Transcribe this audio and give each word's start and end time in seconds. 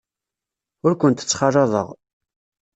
Ur 0.85 0.91
kent-ttxalaḍeɣ. 0.99 1.87